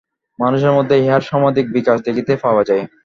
[0.39, 2.83] মানুষের মধ্যেই ইহার সমধিক বিকাশ দেখিতে পাওয়া যায়।